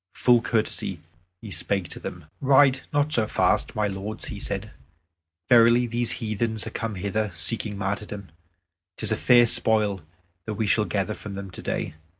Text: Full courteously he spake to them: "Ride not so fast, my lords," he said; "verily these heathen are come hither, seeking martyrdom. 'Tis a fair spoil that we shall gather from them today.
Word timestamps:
Full 0.15 0.41
courteously 0.41 0.99
he 1.43 1.51
spake 1.51 1.87
to 1.89 1.99
them: 1.99 2.25
"Ride 2.41 2.81
not 2.91 3.13
so 3.13 3.27
fast, 3.27 3.75
my 3.75 3.85
lords," 3.87 4.29
he 4.29 4.39
said; 4.39 4.71
"verily 5.47 5.85
these 5.85 6.13
heathen 6.13 6.57
are 6.65 6.71
come 6.71 6.95
hither, 6.95 7.31
seeking 7.35 7.77
martyrdom. 7.77 8.29
'Tis 8.97 9.11
a 9.11 9.15
fair 9.15 9.45
spoil 9.45 10.01
that 10.45 10.55
we 10.55 10.65
shall 10.65 10.85
gather 10.85 11.13
from 11.13 11.35
them 11.35 11.51
today. 11.51 11.93